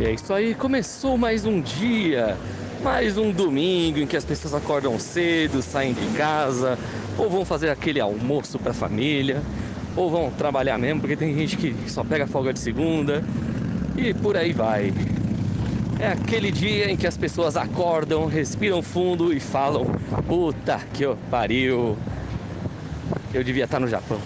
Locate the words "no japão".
23.78-24.18